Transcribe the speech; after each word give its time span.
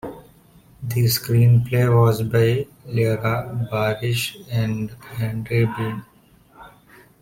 The 0.81 1.03
screenplay 1.05 1.87
was 1.95 2.23
by 2.23 2.65
Leora 2.91 3.69
Barish 3.69 4.33
and 4.51 4.89
Henry 5.15 5.67
Bean. 5.77 6.03